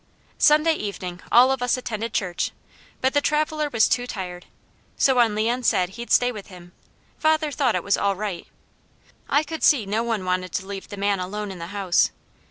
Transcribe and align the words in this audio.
Sunday 0.39 0.73
evening 0.73 1.21
all 1.31 1.51
of 1.51 1.61
us 1.61 1.77
attended 1.77 2.11
church, 2.11 2.49
but 3.01 3.13
the 3.13 3.21
traveller 3.21 3.69
was 3.69 3.87
too 3.87 4.07
tired, 4.07 4.47
so 4.97 5.13
when 5.13 5.35
Leon 5.35 5.61
said 5.61 5.89
he'd 5.89 6.09
stay 6.09 6.31
with 6.31 6.47
him, 6.47 6.71
father 7.19 7.51
thought 7.51 7.75
it 7.75 7.83
was 7.83 7.97
all 7.97 8.15
right. 8.15 8.47
I 9.29 9.43
could 9.43 9.61
see 9.61 9.85
no 9.85 10.01
one 10.01 10.25
wanted 10.25 10.53
to 10.53 10.65
leave 10.65 10.87
the 10.89 10.97
man 10.97 11.19
alone 11.19 11.51
in 11.51 11.59
the 11.59 11.67
house. 11.67 12.09